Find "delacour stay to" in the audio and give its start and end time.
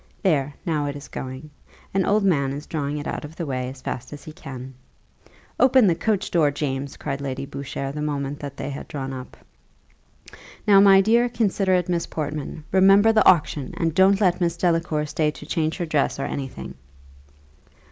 14.57-15.45